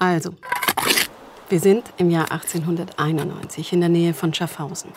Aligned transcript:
Also, 0.00 0.30
wir 1.48 1.58
sind 1.58 1.92
im 1.96 2.08
Jahr 2.08 2.30
1891 2.30 3.72
in 3.72 3.80
der 3.80 3.88
Nähe 3.88 4.14
von 4.14 4.32
Schaffhausen. 4.32 4.92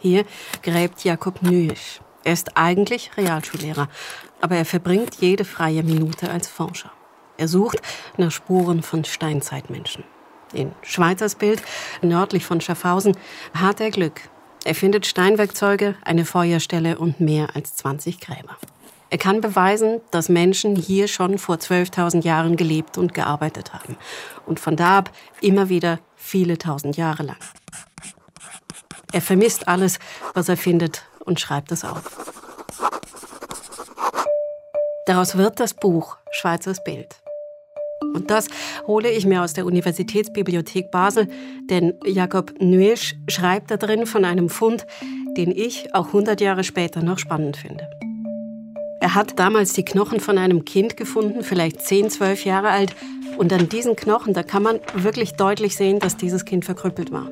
Hier 0.00 0.24
gräbt 0.64 1.04
Jakob 1.04 1.42
Nüisch. 1.42 2.00
Er 2.24 2.32
ist 2.32 2.56
eigentlich 2.56 3.12
Realschullehrer, 3.16 3.88
aber 4.40 4.56
er 4.56 4.64
verbringt 4.64 5.14
jede 5.20 5.44
freie 5.44 5.84
Minute 5.84 6.28
als 6.28 6.48
Forscher. 6.48 6.90
Er 7.36 7.46
sucht 7.46 7.80
nach 8.16 8.32
Spuren 8.32 8.82
von 8.82 9.04
Steinzeitmenschen. 9.04 10.02
In 10.52 10.72
Schweizersbild, 10.82 11.62
nördlich 12.02 12.44
von 12.44 12.60
Schaffhausen, 12.60 13.16
hat 13.54 13.80
er 13.80 13.92
Glück. 13.92 14.22
Er 14.64 14.74
findet 14.74 15.06
Steinwerkzeuge, 15.06 15.94
eine 16.04 16.24
Feuerstelle 16.24 16.98
und 16.98 17.20
mehr 17.20 17.54
als 17.54 17.76
20 17.76 18.18
Gräber. 18.18 18.56
Er 19.14 19.18
kann 19.18 19.40
beweisen, 19.40 20.00
dass 20.10 20.28
Menschen 20.28 20.74
hier 20.74 21.06
schon 21.06 21.38
vor 21.38 21.54
12.000 21.54 22.24
Jahren 22.24 22.56
gelebt 22.56 22.98
und 22.98 23.14
gearbeitet 23.14 23.72
haben. 23.72 23.96
Und 24.44 24.58
von 24.58 24.74
da 24.74 24.98
ab 24.98 25.12
immer 25.40 25.68
wieder 25.68 26.00
viele 26.16 26.58
tausend 26.58 26.96
Jahre 26.96 27.22
lang. 27.22 27.36
Er 29.12 29.20
vermisst 29.20 29.68
alles, 29.68 30.00
was 30.34 30.48
er 30.48 30.56
findet 30.56 31.04
und 31.20 31.38
schreibt 31.38 31.70
es 31.70 31.84
auf. 31.84 32.02
Daraus 35.06 35.38
wird 35.38 35.60
das 35.60 35.74
Buch 35.74 36.16
Schweizers 36.32 36.82
Bild. 36.82 37.14
Und 38.14 38.32
das 38.32 38.48
hole 38.88 39.12
ich 39.12 39.26
mir 39.26 39.44
aus 39.44 39.52
der 39.52 39.64
Universitätsbibliothek 39.64 40.90
Basel, 40.90 41.28
denn 41.70 42.00
Jakob 42.04 42.52
Nuesch 42.58 43.14
schreibt 43.28 43.70
da 43.70 43.76
drin 43.76 44.06
von 44.06 44.24
einem 44.24 44.48
Fund, 44.48 44.88
den 45.36 45.52
ich 45.52 45.94
auch 45.94 46.08
100 46.08 46.40
Jahre 46.40 46.64
später 46.64 47.00
noch 47.00 47.20
spannend 47.20 47.56
finde. 47.56 47.88
Er 49.04 49.14
hat 49.14 49.38
damals 49.38 49.74
die 49.74 49.84
Knochen 49.84 50.18
von 50.18 50.38
einem 50.38 50.64
Kind 50.64 50.96
gefunden, 50.96 51.44
vielleicht 51.44 51.82
10, 51.82 52.08
12 52.08 52.46
Jahre 52.46 52.70
alt. 52.70 52.96
Und 53.36 53.52
an 53.52 53.68
diesen 53.68 53.96
Knochen, 53.96 54.32
da 54.32 54.42
kann 54.42 54.62
man 54.62 54.80
wirklich 54.94 55.34
deutlich 55.34 55.76
sehen, 55.76 55.98
dass 55.98 56.16
dieses 56.16 56.46
Kind 56.46 56.64
verkrüppelt 56.64 57.12
war. 57.12 57.28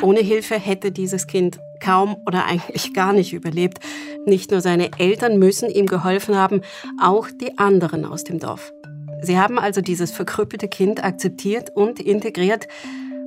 Ohne 0.00 0.20
Hilfe 0.20 0.58
hätte 0.58 0.90
dieses 0.90 1.26
Kind 1.26 1.58
kaum 1.78 2.16
oder 2.24 2.46
eigentlich 2.46 2.94
gar 2.94 3.12
nicht 3.12 3.34
überlebt. 3.34 3.80
Nicht 4.24 4.50
nur 4.50 4.62
seine 4.62 4.88
Eltern 4.98 5.38
müssen 5.38 5.68
ihm 5.68 5.84
geholfen 5.84 6.36
haben, 6.36 6.62
auch 6.98 7.28
die 7.38 7.58
anderen 7.58 8.06
aus 8.06 8.24
dem 8.24 8.38
Dorf. 8.38 8.72
Sie 9.20 9.38
haben 9.38 9.58
also 9.58 9.82
dieses 9.82 10.10
verkrüppelte 10.10 10.68
Kind 10.68 11.04
akzeptiert 11.04 11.68
und 11.68 12.00
integriert. 12.00 12.66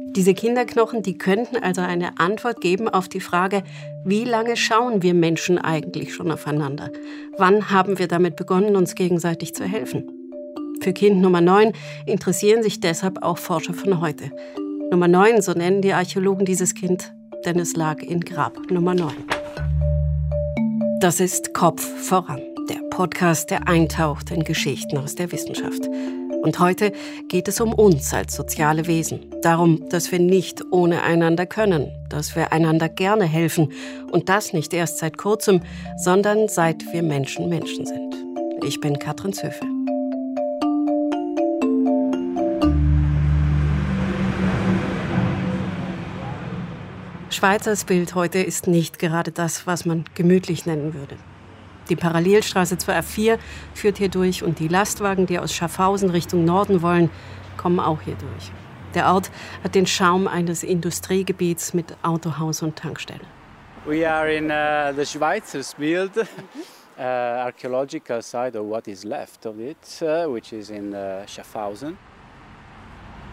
Diese 0.09 0.33
Kinderknochen, 0.33 1.03
die 1.03 1.17
könnten 1.17 1.57
also 1.57 1.81
eine 1.81 2.19
Antwort 2.19 2.59
geben 2.59 2.89
auf 2.89 3.07
die 3.07 3.21
Frage, 3.21 3.63
wie 4.03 4.25
lange 4.25 4.57
schauen 4.57 5.01
wir 5.03 5.13
Menschen 5.13 5.57
eigentlich 5.57 6.13
schon 6.13 6.31
aufeinander? 6.31 6.89
Wann 7.37 7.69
haben 7.69 7.97
wir 7.97 8.07
damit 8.07 8.35
begonnen, 8.35 8.75
uns 8.75 8.95
gegenseitig 8.95 9.55
zu 9.55 9.63
helfen? 9.63 10.09
Für 10.81 10.91
Kind 10.91 11.21
Nummer 11.21 11.39
9 11.39 11.71
interessieren 12.05 12.63
sich 12.63 12.79
deshalb 12.79 13.23
auch 13.23 13.37
Forscher 13.37 13.73
von 13.73 14.01
heute. 14.01 14.31
Nummer 14.91 15.07
9, 15.07 15.41
so 15.41 15.53
nennen 15.53 15.81
die 15.81 15.93
Archäologen 15.93 16.45
dieses 16.45 16.73
Kind, 16.73 17.13
denn 17.45 17.57
es 17.59 17.75
lag 17.75 18.01
in 18.01 18.19
Grab 18.19 18.57
Nummer 18.69 18.93
9. 18.93 19.13
Das 20.99 21.19
ist 21.19 21.53
Kopf 21.53 21.83
voran, 21.83 22.41
der 22.69 22.81
Podcast, 22.89 23.49
der 23.49 23.67
eintaucht 23.67 24.31
in 24.31 24.43
Geschichten 24.43 24.97
aus 24.97 25.15
der 25.15 25.31
Wissenschaft. 25.31 25.87
Und 26.41 26.59
heute 26.59 26.91
geht 27.29 27.47
es 27.47 27.61
um 27.61 27.71
uns 27.71 28.13
als 28.15 28.35
soziale 28.35 28.87
Wesen. 28.87 29.29
Darum, 29.43 29.87
dass 29.89 30.11
wir 30.11 30.17
nicht 30.17 30.63
ohne 30.71 31.03
einander 31.03 31.45
können, 31.45 31.91
dass 32.09 32.35
wir 32.35 32.51
einander 32.51 32.89
gerne 32.89 33.25
helfen. 33.25 33.71
Und 34.11 34.27
das 34.27 34.51
nicht 34.51 34.73
erst 34.73 34.97
seit 34.97 35.19
kurzem, 35.19 35.61
sondern 35.97 36.47
seit 36.47 36.91
wir 36.91 37.03
Menschen 37.03 37.47
Menschen 37.47 37.85
sind. 37.85 38.15
Ich 38.65 38.79
bin 38.81 38.97
Katrin 38.97 39.33
Zöfe. 39.33 39.65
Schweizers 47.29 47.85
Bild 47.85 48.15
heute 48.15 48.39
ist 48.39 48.65
nicht 48.65 48.97
gerade 48.97 49.31
das, 49.31 49.67
was 49.67 49.85
man 49.85 50.05
gemütlich 50.15 50.65
nennen 50.65 50.95
würde. 50.95 51.17
Die 51.91 51.97
Parallelstraße 51.97 52.77
zur 52.77 52.93
A4 52.93 53.37
führt 53.73 53.97
hier 53.97 54.07
durch 54.07 54.43
und 54.43 54.59
die 54.59 54.69
Lastwagen, 54.69 55.25
die 55.25 55.37
aus 55.39 55.53
Schaffhausen 55.53 56.09
Richtung 56.09 56.45
Norden 56.45 56.81
wollen, 56.81 57.09
kommen 57.57 57.81
auch 57.81 57.99
hier 57.99 58.15
durch. 58.15 58.49
Der 58.95 59.13
Ort 59.13 59.29
hat 59.61 59.75
den 59.75 59.85
Schaum 59.85 60.25
eines 60.25 60.63
Industriegebiets 60.63 61.73
mit 61.73 61.97
Autohaus 62.01 62.61
und 62.61 62.77
Tankstelle. 62.77 63.25
We 63.85 64.09
are 64.09 64.33
in 64.33 64.45
uh, 64.45 64.95
the 64.95 65.05
Schweizersbild, 65.05 66.15
uh, 66.97 67.01
archaeological 67.01 68.21
site 68.21 68.57
of 68.57 68.69
what 68.69 68.87
is 68.87 69.03
left 69.03 69.45
of 69.45 69.59
it, 69.59 69.77
uh, 70.01 70.33
which 70.33 70.53
is 70.53 70.69
in 70.69 70.93
uh, 70.93 71.27
Schaffhausen. 71.27 71.97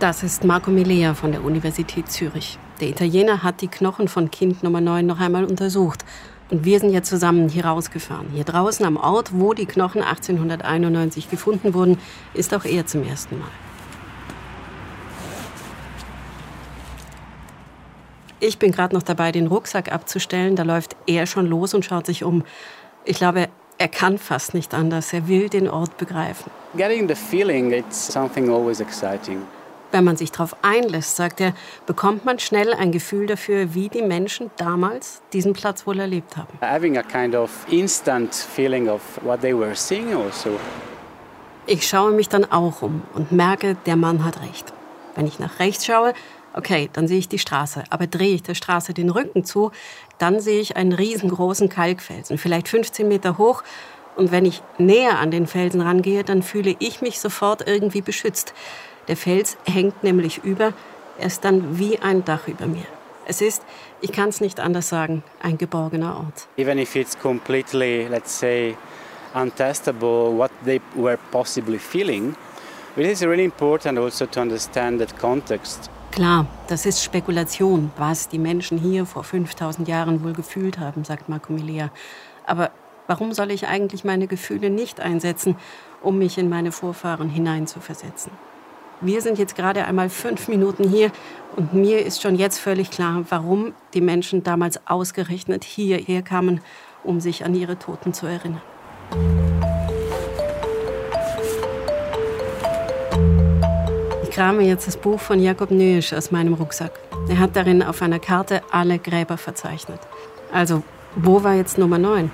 Das 0.00 0.24
ist 0.24 0.42
Marco 0.42 0.72
Milea 0.72 1.14
von 1.14 1.30
der 1.30 1.44
Universität 1.44 2.10
Zürich. 2.10 2.58
Der 2.80 2.88
Italiener 2.88 3.44
hat 3.44 3.60
die 3.60 3.68
Knochen 3.68 4.08
von 4.08 4.32
Kind 4.32 4.64
Nummer 4.64 4.80
9 4.80 5.06
noch 5.06 5.20
einmal 5.20 5.44
untersucht. 5.44 6.04
Und 6.50 6.64
wir 6.64 6.80
sind 6.80 6.90
jetzt 6.90 7.08
zusammen 7.08 7.48
hier 7.48 7.66
rausgefahren. 7.66 8.28
Hier 8.32 8.44
draußen 8.44 8.84
am 8.86 8.96
Ort, 8.96 9.30
wo 9.32 9.52
die 9.52 9.66
Knochen 9.66 10.02
1891 10.02 11.30
gefunden 11.30 11.74
wurden, 11.74 11.98
ist 12.32 12.54
auch 12.54 12.64
er 12.64 12.86
zum 12.86 13.06
ersten 13.06 13.38
Mal. 13.38 13.48
Ich 18.40 18.58
bin 18.58 18.70
gerade 18.70 18.94
noch 18.94 19.02
dabei, 19.02 19.32
den 19.32 19.48
Rucksack 19.48 19.92
abzustellen. 19.92 20.56
Da 20.56 20.62
läuft 20.62 20.96
er 21.06 21.26
schon 21.26 21.46
los 21.46 21.74
und 21.74 21.84
schaut 21.84 22.06
sich 22.06 22.24
um. 22.24 22.44
Ich 23.04 23.18
glaube, 23.18 23.48
er 23.78 23.88
kann 23.88 24.16
fast 24.16 24.54
nicht 24.54 24.74
anders. 24.74 25.12
Er 25.12 25.28
will 25.28 25.48
den 25.48 25.68
Ort 25.68 25.98
begreifen. 25.98 26.50
Getting 26.76 27.08
the 27.08 27.14
feeling, 27.14 27.72
it's 27.72 28.12
something 28.12 28.48
always 28.48 28.80
exciting. 28.80 29.42
Wenn 29.90 30.04
man 30.04 30.16
sich 30.16 30.30
darauf 30.30 30.54
einlässt, 30.62 31.16
sagt 31.16 31.40
er, 31.40 31.54
bekommt 31.86 32.24
man 32.24 32.38
schnell 32.38 32.74
ein 32.74 32.92
Gefühl 32.92 33.26
dafür, 33.26 33.74
wie 33.74 33.88
die 33.88 34.02
Menschen 34.02 34.50
damals 34.58 35.22
diesen 35.32 35.54
Platz 35.54 35.86
wohl 35.86 35.98
erlebt 35.98 36.36
haben. 36.36 36.58
Having 36.60 36.98
a 36.98 37.02
kind 37.02 37.34
of 37.34 37.50
instant 37.70 38.34
feeling 38.34 38.88
of 38.88 39.00
what 39.22 39.40
they 39.40 39.56
were 39.56 39.74
seeing 39.74 40.14
also. 40.14 40.58
Ich 41.66 41.86
schaue 41.86 42.12
mich 42.12 42.28
dann 42.28 42.50
auch 42.50 42.82
um 42.82 43.02
und 43.14 43.32
merke, 43.32 43.76
der 43.86 43.96
Mann 43.96 44.24
hat 44.24 44.42
recht. 44.42 44.72
Wenn 45.14 45.26
ich 45.26 45.38
nach 45.38 45.58
rechts 45.58 45.86
schaue, 45.86 46.12
okay, 46.54 46.90
dann 46.92 47.08
sehe 47.08 47.18
ich 47.18 47.28
die 47.28 47.38
Straße. 47.38 47.84
Aber 47.90 48.06
drehe 48.06 48.34
ich 48.34 48.42
der 48.42 48.54
Straße 48.54 48.92
den 48.92 49.10
Rücken 49.10 49.44
zu, 49.44 49.70
dann 50.18 50.40
sehe 50.40 50.60
ich 50.60 50.76
einen 50.76 50.92
riesengroßen 50.92 51.68
Kalkfelsen, 51.68 52.36
vielleicht 52.38 52.68
15 52.68 53.08
Meter 53.08 53.38
hoch. 53.38 53.62
Und 54.16 54.32
wenn 54.32 54.44
ich 54.44 54.62
näher 54.78 55.18
an 55.18 55.30
den 55.30 55.46
Felsen 55.46 55.80
rangehe, 55.80 56.24
dann 56.24 56.42
fühle 56.42 56.74
ich 56.78 57.00
mich 57.00 57.20
sofort 57.20 57.66
irgendwie 57.66 58.00
beschützt. 58.00 58.52
Der 59.08 59.16
Fels 59.16 59.56
hängt 59.64 60.04
nämlich 60.04 60.44
über, 60.44 60.74
er 61.18 61.26
ist 61.26 61.44
dann 61.44 61.78
wie 61.78 61.98
ein 61.98 62.24
Dach 62.24 62.46
über 62.46 62.66
mir. 62.66 62.84
Es 63.26 63.40
ist, 63.40 63.62
ich 64.00 64.12
kann 64.12 64.28
es 64.28 64.40
nicht 64.40 64.60
anders 64.60 64.88
sagen, 64.88 65.22
ein 65.42 65.58
geborgener 65.58 66.16
Ort. 66.16 66.46
Even 66.56 66.78
if 66.78 66.94
it's 66.94 67.18
completely, 67.18 68.06
let's 68.08 68.38
say, 68.38 68.76
untestable 69.34 70.36
what 70.36 70.50
they 70.64 70.80
were 70.94 71.18
possibly 71.30 71.78
feeling, 71.78 72.34
it 72.96 73.06
is 73.06 73.22
really 73.22 73.44
important 73.44 73.98
also 73.98 74.26
to 74.26 74.40
understand 74.40 75.00
that 75.00 75.18
context. 75.18 75.90
Klar, 76.10 76.46
das 76.68 76.86
ist 76.86 77.02
Spekulation, 77.02 77.90
was 77.96 78.28
die 78.28 78.38
Menschen 78.38 78.78
hier 78.78 79.04
vor 79.04 79.24
5000 79.24 79.88
Jahren 79.88 80.24
wohl 80.24 80.32
gefühlt 80.32 80.78
haben, 80.78 81.04
sagt 81.04 81.28
Marco 81.28 81.52
Milea. 81.52 81.90
Aber 82.46 82.70
warum 83.06 83.32
soll 83.32 83.50
ich 83.50 83.66
eigentlich 83.68 84.04
meine 84.04 84.26
Gefühle 84.26 84.70
nicht 84.70 85.00
einsetzen, 85.00 85.56
um 86.02 86.18
mich 86.18 86.38
in 86.38 86.48
meine 86.48 86.72
Vorfahren 86.72 87.28
hineinzuversetzen? 87.28 88.32
Wir 89.00 89.20
sind 89.22 89.38
jetzt 89.38 89.54
gerade 89.54 89.84
einmal 89.84 90.08
fünf 90.08 90.48
Minuten 90.48 90.88
hier 90.88 91.12
und 91.54 91.72
mir 91.72 92.04
ist 92.04 92.20
schon 92.20 92.34
jetzt 92.34 92.58
völlig 92.58 92.90
klar, 92.90 93.24
warum 93.28 93.72
die 93.94 94.00
Menschen 94.00 94.42
damals 94.42 94.80
ausgerechnet 94.88 95.62
hierher 95.62 96.22
kamen, 96.22 96.60
um 97.04 97.20
sich 97.20 97.44
an 97.44 97.54
ihre 97.54 97.78
Toten 97.78 98.12
zu 98.12 98.26
erinnern. 98.26 98.60
Ich 104.24 104.30
krame 104.30 104.62
jetzt 104.64 104.88
das 104.88 104.96
Buch 104.96 105.20
von 105.20 105.38
Jakob 105.38 105.70
Nöisch 105.70 106.12
aus 106.12 106.32
meinem 106.32 106.54
Rucksack. 106.54 106.98
Er 107.28 107.38
hat 107.38 107.54
darin 107.54 107.84
auf 107.84 108.02
einer 108.02 108.18
Karte 108.18 108.62
alle 108.72 108.98
Gräber 108.98 109.36
verzeichnet. 109.36 110.00
Also, 110.52 110.82
wo 111.14 111.44
war 111.44 111.54
jetzt 111.54 111.78
Nummer 111.78 111.98
9? 111.98 112.32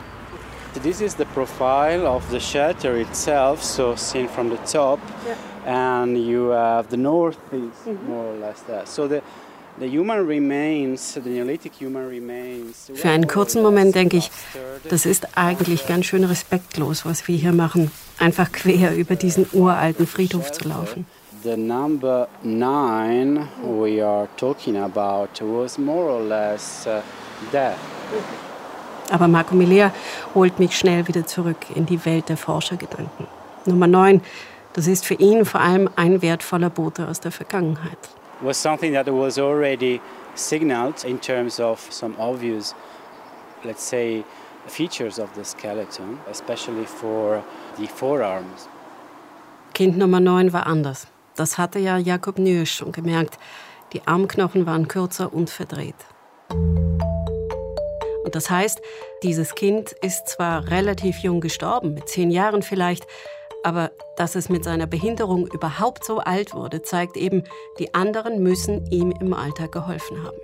This 0.83 1.03
is 1.03 1.15
the 1.15 1.27
profile 1.27 2.09
of 2.09 2.23
the 2.31 2.41
shelter 2.41 2.97
itself, 2.97 3.62
so 3.62 3.94
seen 3.97 4.27
from 4.29 4.50
the 4.50 4.56
top. 4.67 4.99
Yeah 5.27 5.54
and 5.65 6.17
you 6.17 6.51
have 6.51 6.89
the 6.91 6.97
north 6.97 7.39
is 7.53 7.61
mm-hmm. 7.87 8.09
more 8.09 8.27
or 8.27 8.37
less 8.39 8.63
that. 8.63 8.89
So 8.89 9.09
the 9.09 9.23
The 9.77 9.89
human 9.89 10.25
remains, 10.25 11.15
the 11.15 11.29
Neolithic 11.29 11.73
human 11.81 12.09
remains, 12.09 12.93
Für 12.95 13.09
einen 13.09 13.27
kurzen 13.27 13.61
Moment 13.61 13.97
denke 13.97 14.19
ich, 14.19 14.31
das 14.89 15.05
ist 15.05 15.37
eigentlich 15.37 15.89
ganz 15.89 16.07
schön 16.07 16.23
respektlos, 16.23 17.05
was 17.05 17.27
wir 17.27 17.37
hier 17.37 17.53
machen. 17.53 17.91
Einfach 18.21 18.53
quer 18.53 18.95
über 18.95 19.17
diesen 19.17 19.47
uralten 19.53 20.07
Friedhof 20.07 20.53
zu 20.53 20.69
laufen. 20.69 21.07
The 21.43 21.57
number 21.57 22.29
nine 22.45 23.49
we 23.65 24.01
are 24.01 24.29
talking 24.37 24.77
about 24.77 25.31
was 25.41 25.77
more 25.77 26.09
or 26.09 26.23
less 26.23 26.87
uh, 26.87 27.01
there. 27.51 27.75
Aber 29.11 29.27
Marco 29.27 29.57
Milea 29.57 29.93
holt 30.37 30.61
mich 30.61 30.79
schnell 30.79 31.09
wieder 31.09 31.27
zurück 31.27 31.67
in 31.75 31.85
die 31.85 32.05
Welt 32.05 32.29
der 32.29 32.37
Forschergedanken. 32.37 33.27
Nummer 33.67 33.89
9 33.89 34.21
Das 34.75 34.88
ist 34.88 35.06
für 35.06 35.15
ihn 35.15 35.44
vor 35.44 35.61
allem 35.61 35.88
ein 35.94 36.21
wertvoller 36.21 36.69
Bote 36.69 37.06
aus 37.09 37.21
der 37.21 37.31
Vergangenheit. 37.31 37.99
Was 38.41 38.61
something 38.61 38.93
that 38.93 39.06
was 39.06 39.38
already 39.38 40.00
signaled 40.35 41.05
in 41.05 41.21
terms 41.21 41.61
of 41.61 41.81
some 41.91 42.15
obvious, 42.19 42.75
let's 43.62 43.88
say, 43.88 44.25
features 44.67 45.21
of 45.21 45.29
the 45.37 45.44
skeleton, 45.44 46.19
especially 46.29 46.85
for 46.85 47.43
the 47.79 47.87
forearms. 47.87 48.69
Kind 49.75 49.97
Nummer 49.97 50.19
9 50.19 50.53
war 50.53 50.67
anders. 50.67 51.06
Das 51.37 51.56
hatte 51.56 51.79
ja 51.79 51.97
Jakob 51.97 52.41
Nürsch 52.41 52.75
schon 52.75 52.91
gemerkt. 52.91 53.38
Die 53.93 54.05
Armknochen 54.06 54.67
waren 54.67 54.88
kürzer 54.88 55.32
und 55.32 55.50
verdreht. 55.50 55.94
Und 58.25 58.35
das 58.35 58.50
heißt, 58.50 58.81
dieses 59.23 59.55
Kind 59.55 59.93
ist 60.03 60.27
zwar 60.29 60.69
relativ 60.69 61.19
jung 61.19 61.41
gestorben, 61.41 61.94
mit 61.94 62.09
zehn 62.09 62.32
Jahren 62.32 62.62
vielleicht, 62.62 63.06
aber 63.65 63.91
dass 64.17 64.35
es 64.35 64.49
mit 64.49 64.63
seiner 64.63 64.87
Behinderung 64.87 65.47
überhaupt 65.47 66.05
so 66.05 66.19
alt 66.21 66.55
wurde, 66.55 66.83
zeigt 66.83 67.17
eben, 67.17 67.45
die 67.79 67.95
anderen 67.95 68.43
müssen 68.43 68.87
ihm 68.91 69.13
im 69.21 69.33
Alltag 69.33 69.73
geholfen 69.73 70.23
haben. 70.23 70.37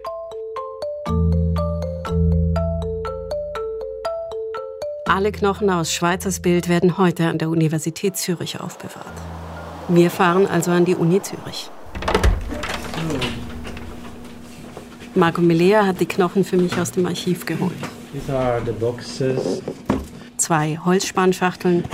Alle 5.06 5.32
Knochen 5.32 5.70
aus 5.70 5.92
Schweizers 5.92 6.40
Bild 6.40 6.68
werden 6.68 6.96
heute 6.96 7.28
an 7.28 7.38
der 7.38 7.50
Universität 7.50 8.16
Zürich 8.16 8.60
aufbewahrt. 8.60 9.06
Wir 9.88 10.10
fahren 10.10 10.46
also 10.46 10.70
an 10.70 10.84
die 10.84 10.94
Uni 10.94 11.20
Zürich. 11.20 11.70
Marco 15.14 15.40
Melea 15.40 15.84
hat 15.84 16.00
die 16.00 16.06
Knochen 16.06 16.44
für 16.44 16.56
mich 16.56 16.78
aus 16.78 16.92
dem 16.92 17.06
Archiv 17.06 17.44
geholt. 17.44 17.74
These 18.12 18.32
are 18.32 18.62
the 18.64 18.72
boxes 18.72 19.60
zwei 20.50 20.80
Holzspannschachteln, 20.84 21.84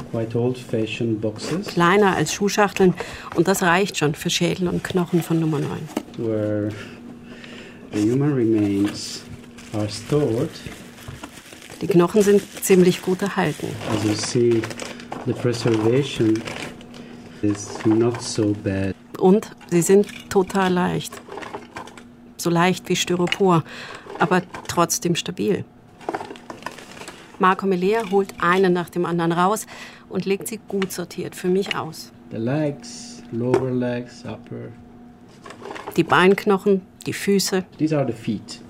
boxes, 1.20 1.66
kleiner 1.66 2.16
als 2.16 2.32
Schuhschachteln 2.32 2.94
und 3.34 3.48
das 3.48 3.62
reicht 3.62 3.98
schon 3.98 4.14
für 4.14 4.30
Schädel 4.30 4.68
und 4.68 4.82
Knochen 4.82 5.20
von 5.20 5.38
Nummer 5.38 5.58
9. 5.58 5.70
Where 6.16 6.70
the 7.92 8.10
human 8.10 8.32
remains 8.32 9.20
are 9.74 9.86
stored. 9.90 10.48
Die 11.82 11.86
Knochen 11.86 12.22
sind 12.22 12.40
ziemlich 12.62 13.02
gut 13.02 13.20
erhalten. 13.20 13.68
As 13.94 14.04
you 14.04 14.14
see, 14.14 14.62
the 15.26 15.34
preservation 15.34 16.42
is 17.42 17.76
not 17.84 18.22
so 18.22 18.56
bad. 18.64 18.94
Und 19.18 19.50
sie 19.70 19.82
sind 19.82 20.30
total 20.30 20.72
leicht. 20.72 21.12
So 22.38 22.48
leicht 22.48 22.88
wie 22.88 22.96
Styropor, 22.96 23.64
aber 24.18 24.40
trotzdem 24.66 25.14
stabil. 25.14 25.66
Marco 27.38 27.66
Melea 27.66 28.10
holt 28.10 28.34
einen 28.40 28.72
nach 28.72 28.90
dem 28.90 29.04
anderen 29.04 29.32
raus 29.32 29.66
und 30.08 30.24
legt 30.24 30.48
sie 30.48 30.60
gut 30.68 30.92
sortiert 30.92 31.34
für 31.34 31.48
mich 31.48 31.76
aus. 31.76 32.12
The 32.30 32.38
legs, 32.38 33.22
lower 33.32 33.70
legs, 33.70 34.24
upper. 34.24 34.68
Die 35.96 36.04
Beinknochen, 36.04 36.82
die 37.06 37.12
Füße. 37.12 37.64
These 37.78 37.96
are 37.96 38.06
the 38.06 38.12
feet. 38.12 38.60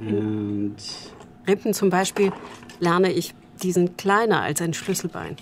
And 0.00 0.76
Rippen 1.46 1.74
zum 1.74 1.90
Beispiel 1.90 2.32
lerne 2.80 3.12
ich, 3.12 3.34
die 3.62 3.72
sind 3.72 3.98
kleiner 3.98 4.42
als 4.42 4.60
ein 4.60 4.74
Schlüsselbein. 4.74 5.36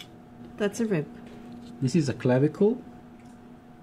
That's 0.59 0.81
a 0.81 0.85
rib. 0.85 1.07
This 1.81 1.95
is 1.95 2.09
a 2.09 2.13
clavicle. 2.13 2.77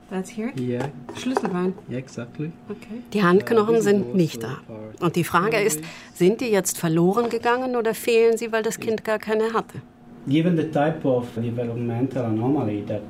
That's 0.10 0.36
here? 0.36 0.52
Yeah. 0.58 0.90
Schlüsselbein. 1.16 1.74
Yeah, 1.88 2.00
exactly. 2.00 2.52
Okay. 2.68 3.04
Die 3.14 3.24
Handknochen 3.24 3.82
sind 3.82 4.16
nicht 4.16 4.42
da. 4.42 4.58
Und 5.00 5.16
die 5.16 5.24
Frage 5.24 5.60
ist, 5.60 5.82
sind 6.14 6.42
die 6.42 6.48
jetzt 6.48 6.78
verloren 6.80 7.30
gegangen 7.30 7.76
oder 7.76 7.94
fehlen 7.94 8.38
sie, 8.38 8.52
weil 8.52 8.64
das 8.64 8.80
Kind 8.80 9.04
gar 9.04 9.20
keine 9.20 9.54
hatte? 9.54 9.82
Given 10.28 10.58
the 10.58 10.64
type 10.64 11.06
of 11.06 11.28
developmental 11.36 12.26
anomaly 12.26 12.84
that 12.88 13.04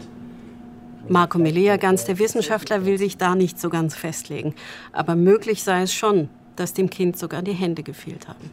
Marco 1.07 1.39
Melea, 1.39 1.77
ganz 1.77 2.05
der 2.05 2.19
Wissenschaftler, 2.19 2.85
will 2.85 2.97
sich 2.97 3.17
da 3.17 3.33
nicht 3.33 3.59
so 3.59 3.69
ganz 3.69 3.95
festlegen. 3.95 4.53
Aber 4.91 5.15
möglich 5.15 5.63
sei 5.63 5.83
es 5.83 5.93
schon, 5.93 6.29
dass 6.55 6.73
dem 6.73 6.89
Kind 6.89 7.17
sogar 7.17 7.41
die 7.41 7.53
Hände 7.53 7.81
gefehlt 7.81 8.27
haben. 8.27 8.51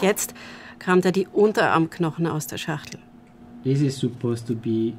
Jetzt 0.00 0.34
kramt 0.78 1.04
er 1.04 1.12
die 1.12 1.28
Unterarmknochen 1.32 2.26
aus 2.26 2.46
der 2.46 2.58
Schachtel. 2.58 3.00
This 3.62 3.82
is 3.82 3.98
supposed 3.98 4.46
to 4.48 4.54
be 4.54 4.94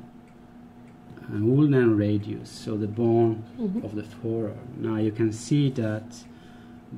ulnar 1.33 1.87
radius, 1.97 2.49
so 2.49 2.77
the 2.77 2.87
bone 2.87 3.43
mhm. 3.59 3.83
of 3.83 3.93
the 3.95 4.03
forearm. 4.21 4.57
Now 4.79 4.97
you 4.97 5.11
can 5.11 5.31
see 5.31 5.71
that 5.71 6.03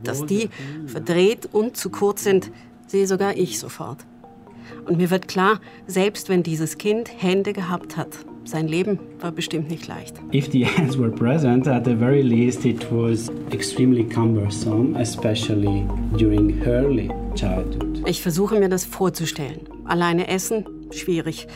dass 0.04 0.26
die 0.26 0.50
verdreht 0.86 1.50
und 1.52 1.76
zu 1.76 1.90
kurz 1.90 2.24
sind, 2.24 2.52
sehe 2.88 3.08
sogar 3.08 3.36
ich 3.38 3.60
sofort. 3.60 4.06
Und 4.86 4.98
mir 4.98 5.10
wird 5.10 5.28
klar, 5.28 5.60
selbst 5.88 6.30
wenn 6.30 6.44
dieses 6.44 6.78
Kind 6.78 7.10
Hände 7.18 7.54
gehabt 7.54 7.98
hat, 7.98 8.10
sein 8.46 8.68
Leben 8.68 9.00
war 9.20 9.32
bestimmt 9.32 9.70
nicht 9.70 9.88
leicht. 9.88 10.16
If 10.34 10.52
the 10.52 10.66
hands 10.66 10.98
were 10.98 11.12
present, 11.12 11.68
at 11.68 11.86
the 11.86 11.96
very 11.96 12.22
least 12.22 12.66
it 12.66 12.86
was 12.92 13.30
extremely 13.52 14.04
cumbersome, 14.04 14.96
especially 15.00 15.86
during 16.18 16.62
early 16.66 17.10
childhood. 17.36 18.02
Ich 18.08 18.22
versuche 18.22 18.60
mir 18.60 18.70
das 18.70 18.86
vorzustellen. 18.86 19.62
Alleine 19.86 20.28
essen, 20.28 20.66
schwierig. 20.92 21.48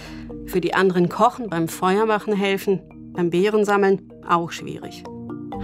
Für 0.46 0.62
die 0.62 0.74
anderen 0.74 1.10
kochen, 1.10 1.50
beim 1.50 1.68
Feuermachen 1.68 2.34
helfen, 2.34 2.82
beim 3.14 3.30
Beeren 3.30 3.66
sammeln 3.66 4.10
auch 4.28 4.52
schwierig. 4.52 5.04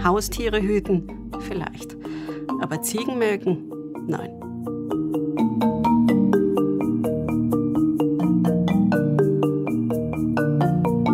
Haustiere 0.02 0.60
hüten 0.60 1.30
vielleicht, 1.40 1.96
aber 2.60 2.82
Ziegen 2.82 3.18
melken 3.18 3.70
nein. 4.06 4.30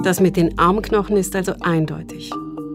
Das 0.04 0.20
mit 0.20 0.36
den 0.36 0.56
Armknochen 0.56 1.16
ist 1.16 1.34
also 1.34 1.54
eindeutig. 1.60 2.30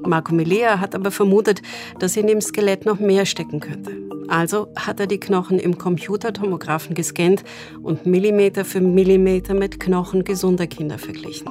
Marco 0.05 0.33
Melea 0.33 0.79
hat 0.79 0.95
aber 0.95 1.11
vermutet, 1.11 1.61
dass 1.99 2.17
in 2.17 2.27
dem 2.27 2.41
Skelett 2.41 2.85
noch 2.85 2.99
mehr 2.99 3.25
stecken 3.25 3.61
könnte. 3.61 4.00
Also 4.31 4.69
hat 4.77 5.01
er 5.01 5.07
die 5.07 5.19
Knochen 5.19 5.59
im 5.59 5.77
Computertomographen 5.77 6.95
gescannt 6.95 7.43
und 7.83 8.05
Millimeter 8.05 8.63
für 8.63 8.79
Millimeter 8.79 9.53
mit 9.53 9.81
Knochen 9.81 10.23
gesunder 10.23 10.67
Kinder 10.67 10.97
verglichen. 10.97 11.49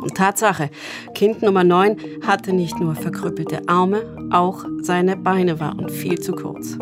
Und 0.00 0.14
Tatsache, 0.14 0.70
Kind 1.14 1.42
Nummer 1.42 1.64
9 1.64 1.96
hatte 2.26 2.54
nicht 2.54 2.80
nur 2.80 2.94
verkrüppelte 2.94 3.68
Arme, 3.68 4.02
auch 4.30 4.64
seine 4.80 5.18
Beine 5.18 5.60
waren 5.60 5.90
viel 5.90 6.18
zu 6.18 6.32
kurz. 6.32 6.78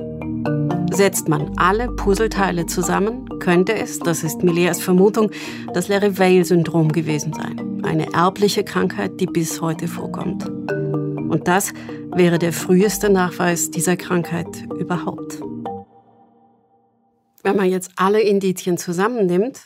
Setzt 0.93 1.29
man 1.29 1.51
alle 1.57 1.89
Puzzleteile 1.89 2.67
zusammen, 2.67 3.29
könnte 3.41 3.75
es, 3.75 3.99
das 3.99 4.23
ist 4.23 4.45
Mileas 4.45 4.81
Vermutung, 4.81 5.33
das 5.75 5.89
Larry-Veil-Syndrom 5.89 6.93
gewesen 6.93 7.33
sein. 7.33 7.83
Eine 7.85 8.13
erbliche 8.13 8.63
Krankheit, 8.63 9.19
die 9.19 9.27
bis 9.27 9.61
heute 9.61 9.89
vorkommt. 9.89 10.49
Und 11.33 11.49
das 11.49 11.73
wäre 12.15 12.39
der 12.39 12.53
früheste 12.53 13.09
Nachweis 13.09 13.71
dieser 13.71 13.97
Krankheit 13.97 14.65
überhaupt. 14.79 15.41
Wenn 17.43 17.57
man 17.57 17.71
jetzt 17.71 17.93
alle 17.97 18.21
Indizien 18.21 18.77
zusammennimmt, 18.77 19.63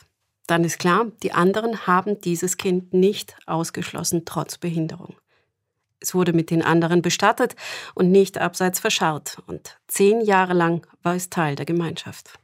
dann 0.47 0.63
ist 0.63 0.79
klar, 0.79 1.11
die 1.23 1.33
anderen 1.33 1.85
haben 1.85 2.21
dieses 2.21 2.55
Kind 2.55 2.93
nicht 2.93 3.35
ausgeschlossen, 3.47 4.23
trotz 4.23 4.57
Behinderung. 4.57 5.17
Es 5.99 6.15
wurde 6.15 6.31
mit 6.31 6.51
den 6.51 6.61
anderen 6.61 7.01
bestattet 7.01 7.57
und 7.95 8.11
nicht 8.11 8.37
abseits 8.37 8.79
verscharrt. 8.79 9.39
Und 9.45 9.77
zehn 9.87 10.21
Jahre 10.21 10.53
lang 10.53 10.87
war 11.03 11.15
es 11.15 11.29
Teil 11.29 11.57
der 11.57 11.65
Gemeinschaft. 11.65 12.39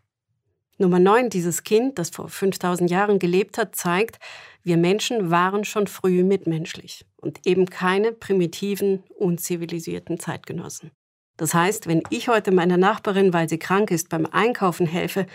Nummer 0.77 0.99
9, 0.99 1.29
dieses 1.29 1.63
Kind, 1.63 1.99
das 1.99 2.09
vor 2.09 2.29
5000 2.29 2.89
Jahren 2.89 3.19
gelebt 3.19 3.57
hat, 3.57 3.75
zeigt, 3.75 4.19
wir 4.63 4.77
Menschen 4.77 5.29
waren 5.29 5.65
schon 5.65 5.87
früh 5.87 6.23
mitmenschlich 6.23 7.05
und 7.17 7.45
eben 7.45 7.67
keine 7.67 8.11
primitiven, 8.11 9.03
unzivilisierten 9.17 10.19
Zeitgenossen. 10.19 10.91
Das 11.37 11.53
heißt, 11.53 11.87
wenn 11.87 12.03
ich 12.09 12.27
heute 12.27 12.51
meiner 12.51 12.77
Nachbarin, 12.77 13.33
weil 13.33 13.49
sie 13.49 13.57
krank 13.57 13.91
ist, 13.91 14.09
beim 14.09 14.25
Einkaufen 14.25 14.85
helfe, 14.85 15.25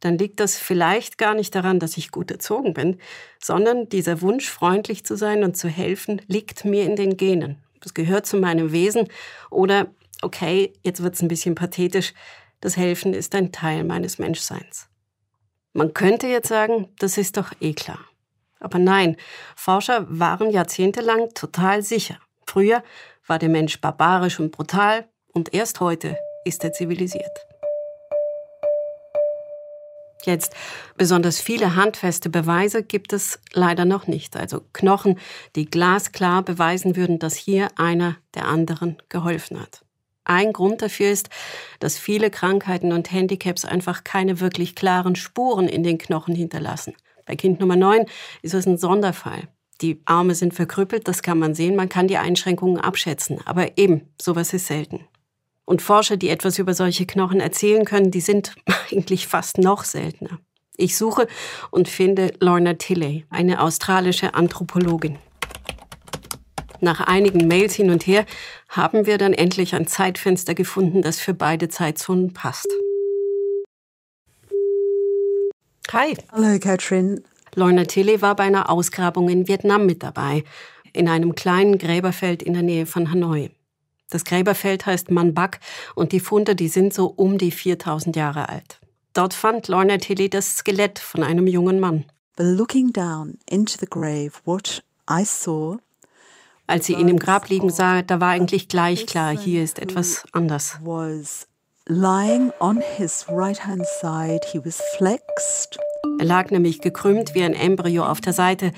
dann 0.00 0.18
liegt 0.18 0.40
das 0.40 0.58
vielleicht 0.58 1.16
gar 1.16 1.34
nicht 1.34 1.54
daran, 1.54 1.78
dass 1.78 1.96
ich 1.96 2.10
gut 2.10 2.30
erzogen 2.30 2.74
bin, 2.74 2.98
sondern 3.42 3.88
dieser 3.88 4.20
Wunsch, 4.20 4.48
freundlich 4.48 5.04
zu 5.04 5.16
sein 5.16 5.42
und 5.42 5.56
zu 5.56 5.68
helfen, 5.68 6.20
liegt 6.26 6.64
mir 6.64 6.84
in 6.84 6.96
den 6.96 7.16
Genen. 7.16 7.62
Das 7.80 7.94
gehört 7.94 8.26
zu 8.26 8.36
meinem 8.36 8.72
Wesen. 8.72 9.08
Oder, 9.50 9.88
okay, 10.20 10.72
jetzt 10.82 11.02
wird 11.02 11.14
es 11.14 11.22
ein 11.22 11.28
bisschen 11.28 11.54
pathetisch, 11.54 12.12
das 12.66 12.76
Helfen 12.76 13.14
ist 13.14 13.32
ein 13.36 13.52
Teil 13.52 13.84
meines 13.84 14.18
Menschseins. 14.18 14.88
Man 15.72 15.94
könnte 15.94 16.26
jetzt 16.26 16.48
sagen, 16.48 16.88
das 16.98 17.16
ist 17.16 17.36
doch 17.36 17.52
eh 17.60 17.74
klar. 17.74 18.00
Aber 18.58 18.80
nein, 18.80 19.16
Forscher 19.54 20.04
waren 20.08 20.50
jahrzehntelang 20.50 21.32
total 21.32 21.82
sicher. 21.82 22.18
Früher 22.44 22.82
war 23.24 23.38
der 23.38 23.50
Mensch 23.50 23.80
barbarisch 23.80 24.40
und 24.40 24.50
brutal 24.50 25.06
und 25.32 25.54
erst 25.54 25.78
heute 25.78 26.16
ist 26.44 26.64
er 26.64 26.72
zivilisiert. 26.72 27.46
Jetzt 30.24 30.52
besonders 30.96 31.40
viele 31.40 31.76
handfeste 31.76 32.30
Beweise 32.30 32.82
gibt 32.82 33.12
es 33.12 33.38
leider 33.52 33.84
noch 33.84 34.08
nicht, 34.08 34.36
also 34.36 34.62
Knochen, 34.72 35.20
die 35.54 35.66
glasklar 35.66 36.42
beweisen 36.42 36.96
würden, 36.96 37.20
dass 37.20 37.36
hier 37.36 37.68
einer 37.76 38.16
der 38.34 38.46
anderen 38.48 39.00
geholfen 39.08 39.60
hat. 39.60 39.86
Ein 40.28 40.52
Grund 40.52 40.82
dafür 40.82 41.10
ist, 41.10 41.30
dass 41.78 41.98
viele 41.98 42.30
Krankheiten 42.30 42.92
und 42.92 43.12
Handicaps 43.12 43.64
einfach 43.64 44.02
keine 44.02 44.40
wirklich 44.40 44.74
klaren 44.74 45.14
Spuren 45.14 45.68
in 45.68 45.84
den 45.84 45.98
Knochen 45.98 46.34
hinterlassen. 46.34 46.94
Bei 47.26 47.36
Kind 47.36 47.60
Nummer 47.60 47.76
9 47.76 48.06
ist 48.42 48.52
es 48.52 48.66
ein 48.66 48.76
Sonderfall. 48.76 49.48
Die 49.82 50.00
Arme 50.04 50.34
sind 50.34 50.52
verkrüppelt, 50.52 51.06
das 51.06 51.22
kann 51.22 51.38
man 51.38 51.54
sehen, 51.54 51.76
man 51.76 51.88
kann 51.88 52.08
die 52.08 52.16
Einschränkungen 52.16 52.80
abschätzen, 52.80 53.38
aber 53.44 53.78
eben, 53.78 54.08
sowas 54.20 54.52
ist 54.52 54.66
selten. 54.66 55.06
Und 55.64 55.80
Forscher, 55.80 56.16
die 56.16 56.28
etwas 56.28 56.58
über 56.58 56.74
solche 56.74 57.06
Knochen 57.06 57.38
erzählen 57.38 57.84
können, 57.84 58.10
die 58.10 58.20
sind 58.20 58.56
eigentlich 58.90 59.28
fast 59.28 59.58
noch 59.58 59.84
seltener. 59.84 60.40
Ich 60.76 60.96
suche 60.96 61.28
und 61.70 61.88
finde 61.88 62.32
Lorna 62.40 62.74
Tilley, 62.74 63.26
eine 63.30 63.60
australische 63.60 64.34
Anthropologin. 64.34 65.18
Nach 66.80 67.00
einigen 67.00 67.48
Mails 67.48 67.74
hin 67.74 67.90
und 67.90 68.06
her 68.06 68.26
haben 68.68 69.06
wir 69.06 69.18
dann 69.18 69.32
endlich 69.32 69.74
ein 69.74 69.86
Zeitfenster 69.86 70.54
gefunden, 70.54 71.02
das 71.02 71.20
für 71.20 71.34
beide 71.34 71.68
Zeitzonen 71.68 72.32
passt. 72.32 72.68
Hi. 75.92 76.16
Hallo, 76.32 76.58
Katrin. 76.58 77.22
Lorna 77.54 77.84
Tilley 77.84 78.20
war 78.20 78.36
bei 78.36 78.44
einer 78.44 78.68
Ausgrabung 78.68 79.28
in 79.28 79.48
Vietnam 79.48 79.86
mit 79.86 80.02
dabei, 80.02 80.44
in 80.92 81.08
einem 81.08 81.34
kleinen 81.34 81.78
Gräberfeld 81.78 82.42
in 82.42 82.52
der 82.52 82.62
Nähe 82.62 82.86
von 82.86 83.10
Hanoi. 83.10 83.50
Das 84.10 84.24
Gräberfeld 84.24 84.84
heißt 84.84 85.10
Manbak 85.10 85.60
und 85.94 86.12
die 86.12 86.20
Funde, 86.20 86.54
die 86.54 86.68
sind 86.68 86.92
so 86.92 87.06
um 87.06 87.38
die 87.38 87.50
4000 87.50 88.14
Jahre 88.14 88.48
alt. 88.48 88.78
Dort 89.14 89.32
fand 89.32 89.68
Lorna 89.68 89.96
Tilley 89.96 90.28
das 90.28 90.58
Skelett 90.58 90.98
von 90.98 91.22
einem 91.22 91.46
jungen 91.46 91.80
Mann. 91.80 92.04
Looking 92.38 92.92
down 92.92 93.38
into 93.48 93.78
the 93.80 93.86
grave, 93.86 94.32
what 94.44 94.82
I 95.08 95.24
saw 95.24 95.78
als 96.66 96.86
sie 96.86 96.94
ihn 96.94 97.08
im 97.08 97.18
Grab 97.18 97.48
liegen 97.48 97.70
sah, 97.70 98.02
da 98.02 98.20
war 98.20 98.30
eigentlich 98.30 98.68
gleich 98.68 99.06
klar, 99.06 99.36
hier 99.36 99.62
ist 99.62 99.78
etwas 99.78 100.24
anders. 100.32 100.78
Er 106.18 106.24
lag 106.24 106.50
nämlich 106.50 106.80
gekrümmt 106.80 107.34
wie 107.34 107.42
ein 107.42 107.54
Embryo 107.54 108.06
auf 108.06 108.20
der 108.20 108.32
Seite 108.32 108.72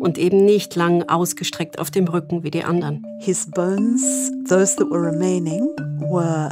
und 0.00 0.18
eben 0.18 0.44
nicht 0.44 0.74
lang 0.74 1.08
ausgestreckt 1.08 1.78
auf 1.78 1.90
dem 1.90 2.08
Rücken 2.08 2.42
wie 2.42 2.50
die 2.50 2.64
anderen. 2.64 3.06
His 3.20 3.48
bones, 3.50 4.32
those 4.48 4.76
that 4.76 4.90
were 4.90 5.00
remaining, 5.00 5.68
were 6.00 6.50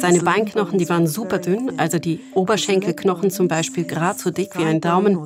seine 0.00 0.20
Beinknochen, 0.20 0.78
die 0.78 0.88
waren 0.88 1.06
super 1.06 1.38
dünn, 1.38 1.78
also 1.78 1.98
die 1.98 2.20
Oberschenkelknochen 2.34 3.30
zum 3.30 3.48
Beispiel 3.48 3.84
gerade 3.84 4.18
so 4.18 4.30
dick 4.30 4.56
wie 4.56 4.64
ein 4.64 4.80
Daumen. 4.80 5.16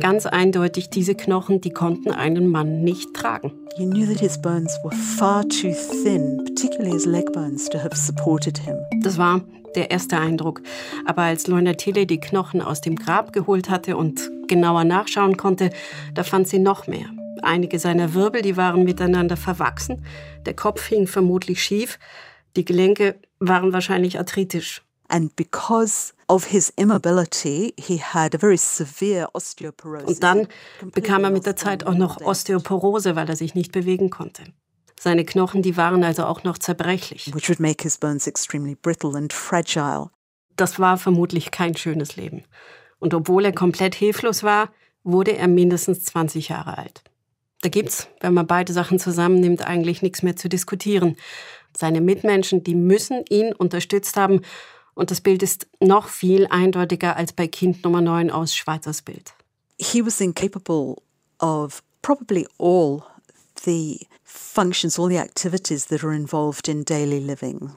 Ganz 0.00 0.26
eindeutig, 0.26 0.90
diese 0.90 1.14
Knochen, 1.14 1.60
die 1.60 1.70
konnten 1.70 2.10
einen 2.10 2.48
Mann 2.48 2.82
nicht 2.82 3.14
tragen. 3.14 3.52
Das 9.02 9.18
war 9.18 9.40
der 9.74 9.90
erste 9.90 10.18
Eindruck. 10.18 10.62
Aber 11.06 11.22
als 11.22 11.46
Lorna 11.46 11.74
Tille 11.74 12.06
die 12.06 12.20
Knochen 12.20 12.62
aus 12.62 12.80
dem 12.80 12.96
Grab 12.96 13.32
geholt 13.32 13.70
hatte 13.70 13.96
und 13.96 14.30
genauer 14.46 14.84
nachschauen 14.84 15.36
konnte, 15.36 15.70
da 16.14 16.22
fand 16.22 16.48
sie 16.48 16.58
noch 16.58 16.86
mehr. 16.86 17.06
Einige 17.44 17.78
seiner 17.78 18.14
Wirbel, 18.14 18.42
die 18.42 18.56
waren 18.56 18.84
miteinander 18.84 19.36
verwachsen. 19.36 20.04
Der 20.46 20.54
Kopf 20.54 20.86
hing 20.86 21.06
vermutlich 21.06 21.62
schief. 21.62 21.98
Die 22.56 22.64
Gelenke 22.64 23.16
waren 23.38 23.72
wahrscheinlich 23.72 24.18
arthritisch. 24.18 24.82
And 25.08 25.36
because 25.36 26.14
of 26.28 26.46
his 26.46 26.72
immobility, 26.76 27.74
he 27.78 27.98
had 27.98 28.34
a 28.34 28.38
very 28.38 28.56
severe 28.56 29.28
osteoporosis. 29.34 30.08
Und 30.08 30.22
dann 30.22 30.48
bekam 30.92 31.24
er 31.24 31.30
mit 31.30 31.46
der 31.46 31.56
Zeit 31.56 31.86
auch 31.86 31.94
noch 31.94 32.20
Osteoporose, 32.20 33.14
weil 33.14 33.28
er 33.28 33.36
sich 33.36 33.54
nicht 33.54 33.72
bewegen 33.72 34.10
konnte. 34.10 34.44
Seine 34.98 35.24
Knochen, 35.24 35.60
die 35.60 35.76
waren 35.76 36.02
also 36.02 36.24
auch 36.24 36.44
noch 36.44 36.56
zerbrechlich. 36.56 37.34
Which 37.34 37.50
would 37.50 37.60
make 37.60 37.82
his 37.82 37.98
bones 37.98 38.26
extremely 38.26 38.74
brittle 38.74 39.16
and 39.16 39.32
fragile. 39.32 40.10
Das 40.56 40.78
war 40.78 40.96
vermutlich 40.96 41.50
kein 41.50 41.76
schönes 41.76 42.16
Leben. 42.16 42.44
Und 42.98 43.12
obwohl 43.12 43.44
er 43.44 43.52
komplett 43.52 43.94
hilflos 43.94 44.42
war, 44.42 44.70
wurde 45.02 45.36
er 45.36 45.48
mindestens 45.48 46.04
20 46.04 46.48
Jahre 46.48 46.78
alt. 46.78 47.02
Da 47.64 47.70
gibt's, 47.70 48.08
wenn 48.20 48.34
man 48.34 48.46
beide 48.46 48.74
Sachen 48.74 48.98
zusammennimmt, 48.98 49.66
eigentlich 49.66 50.02
nichts 50.02 50.22
mehr 50.22 50.36
zu 50.36 50.50
diskutieren. 50.50 51.16
Seine 51.74 52.02
Mitmenschen, 52.02 52.62
die 52.62 52.74
müssen 52.74 53.24
ihn 53.30 53.54
unterstützt 53.54 54.18
haben. 54.18 54.42
Und 54.92 55.10
das 55.10 55.22
Bild 55.22 55.42
ist 55.42 55.66
noch 55.80 56.08
viel 56.08 56.46
eindeutiger 56.48 57.16
als 57.16 57.32
bei 57.32 57.48
Kind 57.48 57.82
Nummer 57.82 58.02
9 58.02 58.30
aus 58.30 58.54
Schweizers 58.54 59.00
Bild. 59.00 59.32
He 59.80 60.04
was 60.04 60.20
incapable 60.20 60.96
of 61.40 61.82
probably 62.02 62.46
all 62.58 63.02
the 63.64 64.06
functions, 64.24 64.98
all 64.98 65.08
the 65.08 65.18
activities 65.18 65.86
that 65.86 66.04
are 66.04 66.14
involved 66.14 66.68
in 66.68 66.84
daily 66.84 67.18
living. 67.18 67.70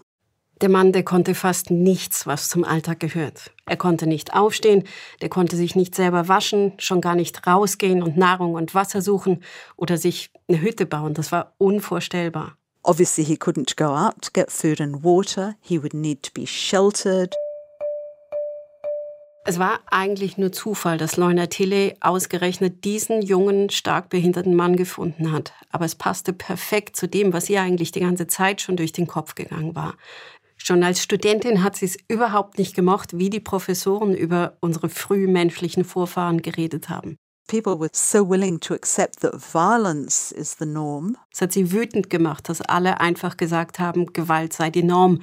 Der 0.61 0.69
Mann, 0.69 0.91
der 0.91 1.03
konnte 1.03 1.35
fast 1.35 1.69
nichts, 1.69 2.25
was 2.25 2.49
zum 2.49 2.63
Alltag 2.63 2.99
gehört. 2.99 3.51
Er 3.67 3.77
konnte 3.77 4.07
nicht 4.07 4.33
aufstehen, 4.33 4.85
der 5.21 5.29
konnte 5.29 5.55
sich 5.55 5.75
nicht 5.75 5.93
selber 5.93 6.27
waschen, 6.27 6.73
schon 6.79 6.99
gar 6.99 7.13
nicht 7.13 7.45
rausgehen 7.45 8.01
und 8.01 8.17
Nahrung 8.17 8.55
und 8.55 8.73
Wasser 8.73 9.03
suchen 9.03 9.43
oder 9.75 9.97
sich 9.97 10.31
eine 10.47 10.59
Hütte 10.59 10.87
bauen. 10.87 11.13
Das 11.13 11.31
war 11.31 11.53
unvorstellbar. 11.59 12.57
Obviously 12.81 13.23
he 13.23 13.35
couldn't 13.35 13.75
go 13.75 13.95
out 13.95 14.21
to 14.21 14.31
get 14.33 14.49
food 14.49 14.81
and 14.81 15.03
water. 15.03 15.55
He 15.61 15.77
would 15.79 15.93
need 15.93 16.23
to 16.23 16.31
be 16.33 16.47
sheltered. 16.47 17.35
Es 19.49 19.59
war 19.59 19.79
eigentlich 19.85 20.37
nur 20.37 20.51
Zufall, 20.51 20.97
dass 20.97 21.15
Leuna 21.15 21.45
Tille 21.45 21.95
ausgerechnet 22.01 22.83
diesen 22.83 23.21
jungen, 23.21 23.69
stark 23.69 24.09
behinderten 24.09 24.55
Mann 24.55 24.75
gefunden 24.75 25.31
hat. 25.31 25.53
Aber 25.69 25.85
es 25.85 25.95
passte 25.95 26.33
perfekt 26.33 26.97
zu 26.97 27.07
dem, 27.07 27.31
was 27.31 27.49
ihr 27.49 27.61
eigentlich 27.61 27.93
die 27.93 28.01
ganze 28.01 28.27
Zeit 28.27 28.59
schon 28.59 28.75
durch 28.75 28.91
den 28.91 29.07
Kopf 29.07 29.35
gegangen 29.35 29.73
war. 29.73 29.95
Schon 30.67 30.83
als 30.83 31.01
Studentin 31.01 31.63
hat 31.63 31.77
sie 31.77 31.85
es 31.85 31.97
überhaupt 32.09 32.57
nicht 32.57 32.75
gemocht, 32.75 33.17
wie 33.17 33.29
die 33.29 33.39
Professoren 33.39 34.13
über 34.13 34.57
unsere 34.59 34.89
frühmenschlichen 34.89 35.85
Vorfahren 35.85 36.41
geredet 36.41 36.89
haben. 36.89 37.15
People 37.47 37.79
were 37.79 37.89
so 37.93 38.29
willing 38.29 38.59
to 38.59 38.73
accept 38.73 39.21
that 39.21 39.33
violence 39.53 40.33
is 40.33 40.57
the 40.59 40.65
norm. 40.65 41.15
Es 41.33 41.39
hat 41.39 41.53
sie 41.53 41.71
wütend 41.71 42.09
gemacht, 42.09 42.49
dass 42.49 42.59
alle 42.59 42.99
einfach 42.99 43.37
gesagt 43.37 43.79
haben, 43.79 44.07
Gewalt 44.07 44.51
sei 44.51 44.69
die 44.69 44.83
Norm, 44.83 45.21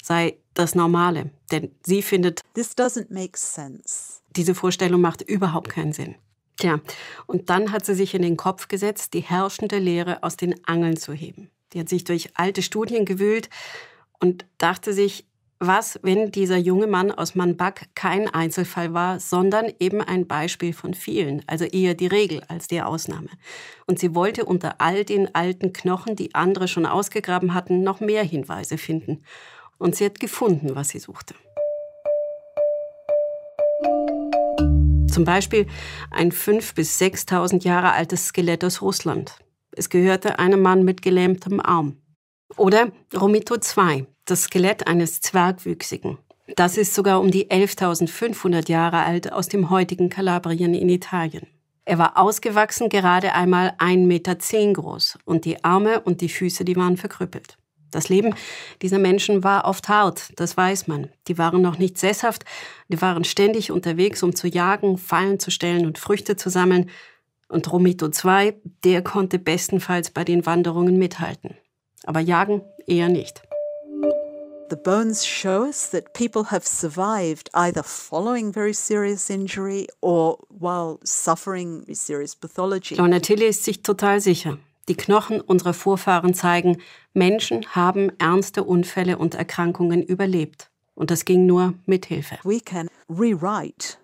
sei 0.00 0.38
das 0.54 0.76
Normale. 0.76 1.32
Denn 1.50 1.72
sie 1.84 2.00
findet, 2.00 2.42
This 2.54 2.76
doesn't 2.76 3.12
make 3.12 3.36
sense. 3.36 4.20
diese 4.36 4.54
Vorstellung 4.54 5.00
macht 5.00 5.22
überhaupt 5.22 5.70
keinen 5.70 5.92
Sinn. 5.92 6.14
Tja, 6.56 6.78
und 7.26 7.50
dann 7.50 7.72
hat 7.72 7.84
sie 7.84 7.96
sich 7.96 8.14
in 8.14 8.22
den 8.22 8.36
Kopf 8.36 8.68
gesetzt, 8.68 9.12
die 9.14 9.22
herrschende 9.22 9.80
Lehre 9.80 10.22
aus 10.22 10.36
den 10.36 10.64
Angeln 10.66 10.96
zu 10.96 11.12
heben. 11.12 11.50
Die 11.72 11.80
hat 11.80 11.88
sich 11.88 12.04
durch 12.04 12.30
alte 12.34 12.62
Studien 12.62 13.04
gewühlt 13.04 13.50
und 14.24 14.46
dachte 14.56 14.94
sich, 14.94 15.26
was, 15.58 16.00
wenn 16.02 16.30
dieser 16.30 16.56
junge 16.56 16.86
Mann 16.86 17.12
aus 17.12 17.34
Manbak 17.34 17.94
kein 17.94 18.26
Einzelfall 18.26 18.94
war, 18.94 19.20
sondern 19.20 19.70
eben 19.78 20.00
ein 20.00 20.26
Beispiel 20.26 20.72
von 20.72 20.94
vielen, 20.94 21.42
also 21.46 21.66
eher 21.66 21.92
die 21.92 22.06
Regel 22.06 22.42
als 22.48 22.66
die 22.66 22.80
Ausnahme. 22.80 23.28
Und 23.86 23.98
sie 23.98 24.14
wollte 24.14 24.46
unter 24.46 24.80
all 24.80 25.04
den 25.04 25.34
alten 25.34 25.74
Knochen, 25.74 26.16
die 26.16 26.34
andere 26.34 26.68
schon 26.68 26.86
ausgegraben 26.86 27.52
hatten, 27.52 27.82
noch 27.82 28.00
mehr 28.00 28.24
Hinweise 28.24 28.78
finden. 28.78 29.24
Und 29.76 29.94
sie 29.94 30.06
hat 30.06 30.20
gefunden, 30.20 30.74
was 30.74 30.88
sie 30.88 31.00
suchte. 31.00 31.34
Zum 35.12 35.24
Beispiel 35.24 35.66
ein 36.10 36.32
5.000 36.32 36.74
bis 36.74 36.98
6.000 36.98 37.62
Jahre 37.62 37.92
altes 37.92 38.28
Skelett 38.28 38.64
aus 38.64 38.80
Russland. 38.80 39.36
Es 39.72 39.90
gehörte 39.90 40.38
einem 40.38 40.62
Mann 40.62 40.82
mit 40.82 41.02
gelähmtem 41.02 41.60
Arm. 41.60 41.98
Oder 42.56 42.92
Romito 43.14 43.56
II, 43.56 44.06
das 44.24 44.44
Skelett 44.44 44.86
eines 44.86 45.20
Zwergwüchsigen. 45.20 46.18
Das 46.56 46.76
ist 46.76 46.94
sogar 46.94 47.20
um 47.20 47.30
die 47.30 47.50
11.500 47.50 48.70
Jahre 48.70 48.98
alt 48.98 49.32
aus 49.32 49.48
dem 49.48 49.70
heutigen 49.70 50.10
Kalabrien 50.10 50.74
in 50.74 50.88
Italien. 50.88 51.46
Er 51.86 51.98
war 51.98 52.18
ausgewachsen, 52.18 52.88
gerade 52.88 53.32
einmal 53.32 53.74
1,10 53.78 54.06
Meter 54.06 54.36
groß 54.72 55.18
und 55.24 55.44
die 55.44 55.64
Arme 55.64 56.00
und 56.00 56.20
die 56.20 56.28
Füße, 56.28 56.64
die 56.64 56.76
waren 56.76 56.96
verkrüppelt. 56.96 57.58
Das 57.90 58.08
Leben 58.08 58.34
dieser 58.82 58.98
Menschen 58.98 59.44
war 59.44 59.66
oft 59.66 59.88
hart, 59.88 60.32
das 60.36 60.56
weiß 60.56 60.88
man. 60.88 61.10
Die 61.28 61.38
waren 61.38 61.62
noch 61.62 61.78
nicht 61.78 61.98
sesshaft, 61.98 62.44
die 62.88 63.00
waren 63.00 63.24
ständig 63.24 63.70
unterwegs, 63.70 64.22
um 64.22 64.34
zu 64.34 64.48
jagen, 64.48 64.98
Fallen 64.98 65.38
zu 65.38 65.50
stellen 65.50 65.86
und 65.86 65.98
Früchte 65.98 66.36
zu 66.36 66.50
sammeln. 66.50 66.90
Und 67.48 67.70
Romito 67.70 68.06
II, 68.06 68.54
der 68.84 69.02
konnte 69.02 69.38
bestenfalls 69.38 70.10
bei 70.10 70.24
den 70.24 70.44
Wanderungen 70.46 70.98
mithalten 70.98 71.56
aber 72.06 72.20
jagen 72.20 72.62
eher 72.86 73.08
nicht. 73.08 73.42
The 74.70 74.76
bones 74.76 75.26
show 75.26 75.64
us 75.64 75.88
that 75.90 76.14
people 76.14 76.44
have 76.44 76.66
survived 76.66 77.50
either 77.52 77.82
following 77.82 78.50
very 78.50 78.72
serious 78.72 79.28
injury 79.28 79.88
or 80.00 80.38
while 80.48 81.00
suffering 81.04 81.84
serious 81.94 82.34
pathology. 82.34 82.94
Lorna 82.94 83.20
Tilly 83.20 83.46
ist 83.46 83.64
sich 83.64 83.82
total 83.82 84.20
sicher. 84.20 84.58
Die 84.88 84.94
Knochen 84.94 85.42
unserer 85.42 85.74
Vorfahren 85.74 86.32
zeigen, 86.32 86.78
Menschen 87.12 87.66
haben 87.74 88.10
ernste 88.18 88.64
Unfälle 88.64 89.18
und 89.18 89.34
Erkrankungen 89.34 90.02
überlebt. 90.02 90.70
Und 90.94 91.10
das 91.10 91.26
ging 91.26 91.44
nur 91.44 91.74
mit 91.84 92.06
Hilfe. 92.06 92.38
We 92.42 92.60
can 92.60 92.88
rewrite 93.10 93.98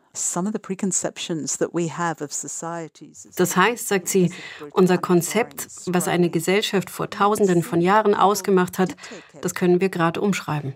das 3.37 3.57
heißt, 3.57 3.89
sagt 3.89 4.09
sie, 4.09 4.33
unser 4.73 4.99
Konzept, 4.99 5.69
was 5.87 6.09
eine 6.09 6.31
Gesellschaft 6.31 6.91
vor 6.91 7.11
Tausenden 7.11 7.63
von 7.63 7.81
Jahren 7.81 8.15
ausgemacht 8.15 8.79
hat, 8.79 8.97
das 9.41 9.55
können 9.55 9.81
wir 9.81 9.89
gerade 9.89 10.21
umschreiben. 10.21 10.75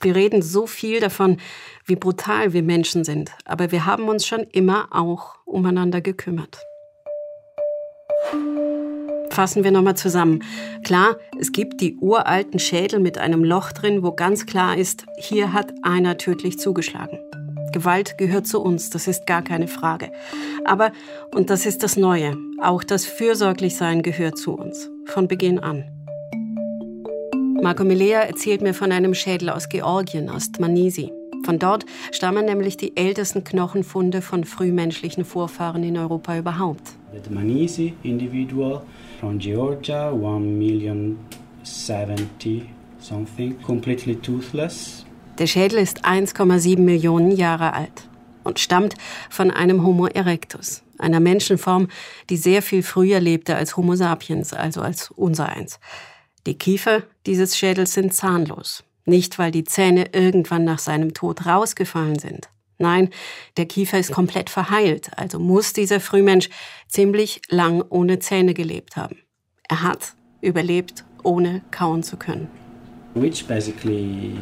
Wir 0.00 0.16
reden 0.16 0.40
so 0.40 0.66
viel 0.66 0.98
davon, 0.98 1.36
wie 1.84 1.94
brutal 1.94 2.52
wir 2.52 2.62
Menschen 2.62 3.04
sind, 3.04 3.32
aber 3.44 3.70
wir 3.70 3.84
haben 3.84 4.08
uns 4.08 4.26
schon 4.26 4.40
immer 4.40 4.88
auch 4.90 5.36
umeinander 5.44 6.00
gekümmert. 6.00 6.58
Fassen 9.30 9.62
wir 9.62 9.70
nochmal 9.70 9.96
zusammen. 9.96 10.42
Klar, 10.84 11.16
es 11.38 11.52
gibt 11.52 11.80
die 11.80 11.96
uralten 11.96 12.58
Schädel 12.58 12.98
mit 12.98 13.18
einem 13.18 13.44
Loch 13.44 13.72
drin, 13.72 14.02
wo 14.02 14.12
ganz 14.12 14.46
klar 14.46 14.76
ist, 14.76 15.06
hier 15.18 15.52
hat 15.52 15.72
einer 15.82 16.18
tödlich 16.18 16.58
zugeschlagen. 16.58 17.18
Gewalt 17.72 18.18
gehört 18.18 18.46
zu 18.46 18.60
uns, 18.60 18.90
das 18.90 19.06
ist 19.06 19.26
gar 19.26 19.42
keine 19.42 19.68
Frage. 19.68 20.10
Aber, 20.64 20.92
und 21.34 21.50
das 21.50 21.66
ist 21.66 21.82
das 21.82 21.96
Neue, 21.96 22.36
auch 22.62 22.84
das 22.84 23.06
Fürsorglichsein 23.06 24.02
gehört 24.02 24.38
zu 24.38 24.54
uns, 24.54 24.90
von 25.06 25.28
Beginn 25.28 25.58
an. 25.58 25.84
Marco 27.62 27.84
Milea 27.84 28.20
erzählt 28.20 28.62
mir 28.62 28.74
von 28.74 28.90
einem 28.90 29.14
Schädel 29.14 29.50
aus 29.50 29.68
Georgien, 29.68 30.30
aus 30.30 30.50
Dmanisi. 30.50 31.12
Von 31.44 31.58
dort 31.58 31.84
stammen 32.10 32.44
nämlich 32.44 32.76
die 32.76 32.96
ältesten 32.96 33.44
Knochenfunde 33.44 34.22
von 34.22 34.44
frühmenschlichen 34.44 35.24
Vorfahren 35.24 35.82
in 35.82 35.96
Europa 35.96 36.38
überhaupt. 36.38 36.92
The 37.12 37.20
Dmanisi 37.28 37.94
individual 38.02 38.82
from 39.18 39.38
Georgia, 39.38 40.10
1 40.10 40.40
million 40.40 41.18
70 41.62 42.62
something, 43.00 43.58
completely 43.62 44.16
toothless. 44.16 45.04
Der 45.40 45.46
Schädel 45.46 45.78
ist 45.78 46.04
1,7 46.04 46.80
Millionen 46.80 47.30
Jahre 47.30 47.72
alt 47.72 48.10
und 48.44 48.58
stammt 48.58 48.94
von 49.30 49.50
einem 49.50 49.86
Homo 49.86 50.06
erectus, 50.06 50.82
einer 50.98 51.18
Menschenform, 51.18 51.88
die 52.28 52.36
sehr 52.36 52.60
viel 52.60 52.82
früher 52.82 53.20
lebte 53.20 53.56
als 53.56 53.74
Homo 53.74 53.96
sapiens, 53.96 54.52
also 54.52 54.82
als 54.82 55.10
unser 55.10 55.48
eins. 55.48 55.80
Die 56.46 56.58
Kiefer 56.58 57.04
dieses 57.24 57.56
Schädels 57.56 57.94
sind 57.94 58.12
zahnlos. 58.12 58.84
Nicht, 59.06 59.38
weil 59.38 59.50
die 59.50 59.64
Zähne 59.64 60.10
irgendwann 60.12 60.64
nach 60.64 60.78
seinem 60.78 61.14
Tod 61.14 61.46
rausgefallen 61.46 62.18
sind. 62.18 62.50
Nein, 62.76 63.08
der 63.56 63.64
Kiefer 63.64 63.98
ist 63.98 64.12
komplett 64.12 64.50
verheilt, 64.50 65.10
also 65.16 65.38
muss 65.38 65.72
dieser 65.72 66.00
Frühmensch 66.00 66.50
ziemlich 66.86 67.40
lang 67.48 67.82
ohne 67.88 68.18
Zähne 68.18 68.52
gelebt 68.52 68.96
haben. 68.96 69.16
Er 69.70 69.82
hat 69.84 70.12
überlebt, 70.42 71.04
ohne 71.22 71.62
kauen 71.70 72.02
zu 72.02 72.18
können. 72.18 72.59
Which 73.14 73.46
basically 73.46 74.34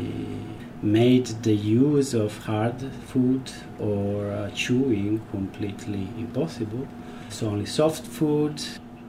made 0.82 1.26
the 1.42 1.54
use 1.54 2.14
of 2.14 2.32
hard 2.46 2.74
food 3.12 3.50
or 3.78 4.26
uh, 4.30 4.50
chewing 4.54 5.20
completely 5.30 6.08
impossible. 6.18 6.86
So 7.30 7.48
only 7.48 7.66
soft 7.66 8.06
food. 8.06 8.62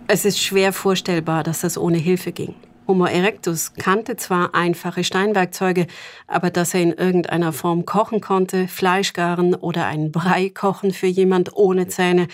Es 0.08 0.26
ist 0.26 0.40
schwer 0.40 0.74
vorstellbar, 0.74 1.44
dass 1.44 1.62
das 1.62 1.78
ohne 1.78 1.98
Hilfe 1.98 2.32
ging. 2.32 2.56
Homo 2.88 3.06
erectus 3.06 3.74
kannte 3.76 4.16
zwar 4.16 4.56
einfache 4.56 5.04
Steinwerkzeuge, 5.04 5.86
aber 6.26 6.50
dass 6.50 6.74
er 6.74 6.82
in 6.82 6.92
irgendeiner 6.92 7.54
Form 7.54 7.86
kochen 7.86 8.20
konnte, 8.20 8.68
Fleisch 8.68 9.14
garen 9.14 9.54
oder 9.54 9.86
einen 9.86 10.12
Brei 10.12 10.50
kochen 10.50 10.92
für 10.92 11.06
jemand 11.06 11.56
ohne 11.56 11.88
Zähne, 11.88 12.28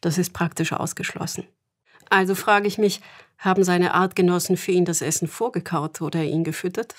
das 0.00 0.18
ist 0.18 0.32
praktisch 0.32 0.72
ausgeschlossen. 0.72 1.44
Also 2.08 2.34
frage 2.34 2.66
ich 2.66 2.76
mich, 2.76 3.00
haben 3.40 3.64
seine 3.64 3.94
Artgenossen 3.94 4.56
für 4.56 4.72
ihn 4.72 4.84
das 4.84 5.02
Essen 5.02 5.26
vorgekaut 5.26 6.00
oder 6.02 6.22
ihn 6.22 6.44
gefüttert? 6.44 6.94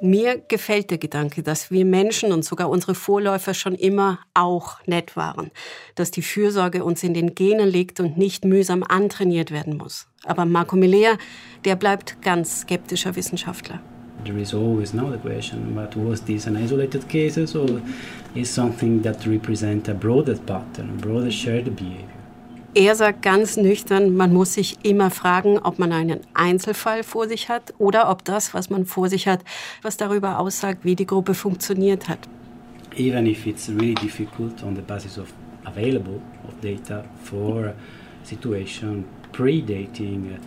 Mir 0.00 0.40
gefällt 0.46 0.92
der 0.92 0.98
Gedanke, 0.98 1.42
dass 1.42 1.72
wir 1.72 1.84
Menschen 1.84 2.30
und 2.30 2.44
sogar 2.44 2.70
unsere 2.70 2.94
Vorläufer 2.94 3.52
schon 3.52 3.74
immer 3.74 4.20
auch 4.32 4.76
nett 4.86 5.16
waren, 5.16 5.50
dass 5.96 6.12
die 6.12 6.22
Fürsorge 6.22 6.84
uns 6.84 7.02
in 7.02 7.14
den 7.14 7.34
Genen 7.34 7.68
liegt 7.68 7.98
und 7.98 8.16
nicht 8.16 8.44
mühsam 8.44 8.84
antrainiert 8.84 9.50
werden 9.50 9.76
muss. 9.76 10.06
Aber 10.24 10.44
Marco 10.44 10.76
Milea, 10.76 11.18
der 11.64 11.74
bleibt 11.74 12.22
ganz 12.22 12.60
skeptischer 12.60 13.16
Wissenschaftler. 13.16 13.80
There 14.24 14.38
is 14.38 14.54
always 14.54 14.94
now 14.94 15.10
the 15.10 15.18
question, 15.18 15.74
but 15.74 15.96
was 15.96 16.22
this 16.24 16.46
an 16.46 16.56
isolated 16.56 17.08
case 17.08 17.38
or 17.56 17.80
is 18.34 18.52
something 18.52 19.02
that 19.02 19.26
represents 19.26 19.88
a 19.88 19.94
broader 19.94 20.36
pattern, 20.46 20.90
a 20.96 21.02
broader 21.02 21.30
shared 21.30 21.74
behavior? 21.74 22.17
Er 22.74 22.94
sagt 22.94 23.22
ganz 23.22 23.56
nüchtern, 23.56 24.14
man 24.14 24.32
muss 24.32 24.54
sich 24.54 24.76
immer 24.84 25.10
fragen, 25.10 25.58
ob 25.58 25.78
man 25.78 25.90
einen 25.90 26.20
Einzelfall 26.34 27.02
vor 27.02 27.26
sich 27.26 27.48
hat 27.48 27.74
oder 27.78 28.10
ob 28.10 28.24
das, 28.24 28.52
was 28.52 28.68
man 28.68 28.84
vor 28.84 29.08
sich 29.08 29.26
hat, 29.26 29.40
was 29.82 29.96
darüber 29.96 30.38
aussagt, 30.38 30.84
wie 30.84 30.94
die 30.94 31.06
Gruppe 31.06 31.34
funktioniert 31.34 32.08
hat. 32.08 32.20
Even 32.96 33.26
if 33.26 33.46
it's 33.46 33.68
really 33.68 33.94
difficult 33.94 34.62
on 34.62 34.76
the 34.76 34.82
basis 34.82 35.18
of 35.18 35.32
available 35.64 36.20
of 36.46 36.54
data 36.60 37.04
for 37.22 37.74
situation 38.22 39.04
predating 39.32 40.38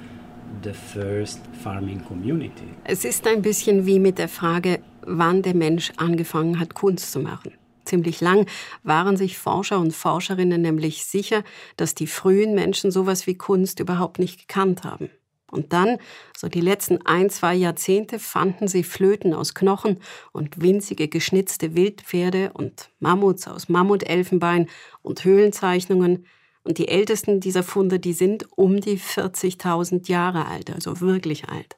the 0.63 0.74
first 0.74 1.39
farming 1.63 2.04
community. 2.06 2.67
Es 2.84 3.06
ist 3.06 3.26
ein 3.28 3.41
bisschen 3.41 3.86
wie 3.86 4.00
mit 4.00 4.17
der 4.17 4.28
Frage, 4.28 4.80
wann 5.06 5.41
der 5.41 5.56
Mensch 5.56 5.91
angefangen 5.98 6.60
hat, 6.60 6.74
Kunst 6.74 7.12
zu 7.12 7.19
machen. 7.19 7.52
Ziemlich 7.86 8.22
lang 8.22 8.48
waren 8.84 9.17
sich 9.17 9.38
Forscher 9.38 9.80
und 9.80 9.94
Forscherinnen 9.94 10.62
nämlich 10.62 11.06
sicher, 11.06 11.44
dass 11.78 11.96
die 11.96 12.08
frühen 12.08 12.54
Menschen 12.54 12.91
sowas 12.91 13.28
wie 13.28 13.36
Kunst 13.36 13.80
überhaupt 13.80 14.20
nicht 14.20 14.48
gekannt 14.48 14.84
haben. 14.84 15.10
Und 15.52 15.74
dann, 15.74 15.98
so 16.36 16.48
die 16.48 16.62
letzten 16.62 17.06
ein, 17.06 17.30
zwei 17.30 17.54
Jahrzehnte, 17.54 18.20
fanden 18.20 18.67
sie 18.67 18.84
Flöten 18.84 19.34
aus 19.34 19.54
Knochen 19.54 19.98
und 20.32 20.62
winzige 20.62 21.10
geschnitzte 21.10 21.76
Wildpferde 21.76 22.52
und 22.54 22.89
Mammuts 23.00 23.48
aus 23.48 23.67
Mammutelfenbein 23.67 24.67
und 25.02 25.26
Höhlenzeichnungen. 25.26 26.26
Und 26.63 26.78
die 26.78 26.88
ältesten 26.88 27.41
dieser 27.41 27.63
Funde, 27.63 28.00
die 28.00 28.13
sind 28.13 28.48
um 28.56 28.80
die 28.80 28.98
40.000 28.98 30.08
Jahre 30.10 30.46
alt, 30.46 30.72
also 30.72 31.02
wirklich 31.02 31.50
alt. 31.50 31.76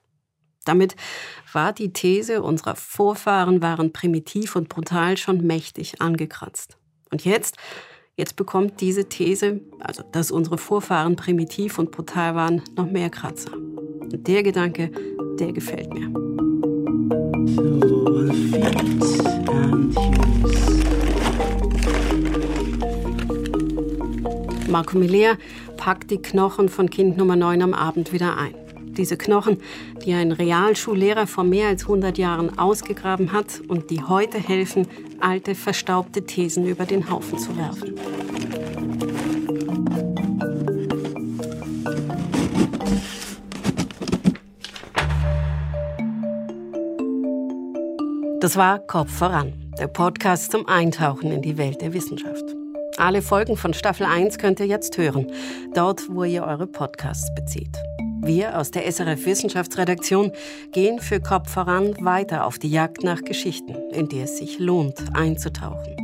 Damit 0.65 0.95
war 1.51 1.73
die 1.73 1.91
These, 1.91 2.41
unserer 2.41 2.75
Vorfahren 2.75 3.61
waren 3.61 3.91
primitiv 3.91 4.55
und 4.55 4.69
brutal 4.69 5.17
schon 5.17 5.45
mächtig 5.45 6.01
angekratzt. 6.01 6.77
Und 7.11 7.25
jetzt, 7.25 7.57
jetzt 8.15 8.35
bekommt 8.35 8.81
diese 8.81 9.09
These, 9.09 9.61
also 9.79 10.03
dass 10.11 10.31
unsere 10.31 10.57
Vorfahren 10.57 11.15
primitiv 11.15 11.79
und 11.79 11.91
brutal 11.91 12.35
waren, 12.35 12.61
noch 12.75 12.89
mehr 12.89 13.09
Kratzer. 13.09 13.53
Und 13.53 14.27
der 14.27 14.43
Gedanke, 14.43 14.91
der 15.39 15.51
gefällt 15.51 15.93
mir. 15.93 16.09
Marco 24.69 24.97
Milea 24.97 25.37
packt 25.77 26.09
die 26.09 26.19
Knochen 26.19 26.67
von 26.67 26.89
Kind 26.89 27.15
Nummer 27.15 27.35
9 27.35 27.61
am 27.61 27.73
Abend 27.75 28.11
wieder 28.11 28.37
ein. 28.37 28.62
Diese 28.97 29.17
Knochen, 29.17 29.57
die 30.05 30.13
ein 30.13 30.31
Realschullehrer 30.31 31.25
vor 31.25 31.43
mehr 31.43 31.67
als 31.67 31.83
100 31.83 32.17
Jahren 32.17 32.59
ausgegraben 32.59 33.31
hat 33.31 33.61
und 33.67 33.89
die 33.89 34.03
heute 34.03 34.37
helfen, 34.37 34.87
alte, 35.19 35.55
verstaubte 35.55 36.25
Thesen 36.25 36.67
über 36.67 36.85
den 36.85 37.09
Haufen 37.09 37.39
zu 37.39 37.57
werfen. 37.57 37.95
Das 48.39 48.57
war 48.57 48.79
Kopf 48.79 49.09
voran, 49.09 49.53
der 49.79 49.87
Podcast 49.87 50.51
zum 50.51 50.67
Eintauchen 50.67 51.31
in 51.31 51.41
die 51.41 51.57
Welt 51.57 51.81
der 51.81 51.93
Wissenschaft. 51.93 52.43
Alle 52.97 53.21
Folgen 53.21 53.57
von 53.57 53.73
Staffel 53.73 54.05
1 54.05 54.37
könnt 54.37 54.59
ihr 54.59 54.67
jetzt 54.67 54.97
hören, 54.97 55.31
dort, 55.73 56.09
wo 56.09 56.25
ihr 56.25 56.43
eure 56.43 56.67
Podcasts 56.67 57.33
bezieht. 57.33 57.75
Wir 58.25 58.57
aus 58.57 58.71
der 58.71 58.89
SRF 58.89 59.25
Wissenschaftsredaktion 59.25 60.31
gehen 60.71 60.99
für 60.99 61.19
Kopf 61.19 61.49
voran 61.49 61.93
weiter 62.05 62.45
auf 62.45 62.57
die 62.57 62.69
Jagd 62.69 63.03
nach 63.03 63.21
Geschichten, 63.21 63.75
in 63.91 64.07
die 64.07 64.21
es 64.21 64.37
sich 64.37 64.59
lohnt, 64.59 64.95
einzutauchen. 65.13 65.97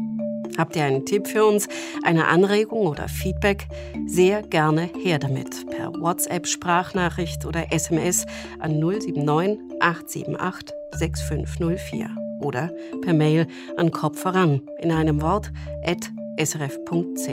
Habt 0.58 0.76
ihr 0.76 0.84
einen 0.84 1.06
Tipp 1.06 1.28
für 1.28 1.46
uns, 1.46 1.70
eine 2.04 2.28
Anregung 2.28 2.88
oder 2.88 3.08
Feedback? 3.08 3.68
Sehr 4.06 4.42
gerne 4.42 4.90
her 5.02 5.18
damit 5.18 5.66
per 5.70 5.94
WhatsApp-Sprachnachricht 5.94 7.46
oder 7.46 7.72
SMS 7.72 8.26
an 8.60 8.80
079 8.80 9.58
878 9.80 10.76
6504 10.92 12.10
oder 12.42 12.70
per 13.02 13.14
Mail 13.14 13.48
an 13.78 13.92
Kopf 13.92 14.20
voran 14.20 14.62
in 14.82 14.92
einem 14.92 15.22
Wort 15.22 15.54
at 15.86 16.12
srf.ch. 16.38 17.30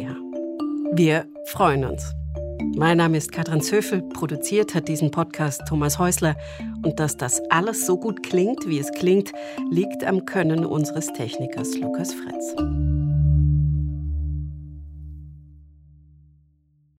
Wir 0.92 1.26
freuen 1.46 1.84
uns. 1.84 2.14
Mein 2.74 2.98
Name 2.98 3.16
ist 3.16 3.32
Katrin 3.32 3.60
Zöfel, 3.60 4.02
produziert 4.02 4.74
hat 4.74 4.88
diesen 4.88 5.10
Podcast 5.10 5.62
Thomas 5.68 5.98
Häusler 5.98 6.36
und 6.82 6.98
dass 6.98 7.16
das 7.16 7.40
alles 7.50 7.86
so 7.86 7.96
gut 7.96 8.22
klingt, 8.22 8.66
wie 8.66 8.78
es 8.78 8.90
klingt, 8.92 9.32
liegt 9.70 10.04
am 10.04 10.24
Können 10.24 10.64
unseres 10.64 11.06
Technikers 11.12 11.76
Lukas 11.78 12.12
Fretz. 12.12 12.95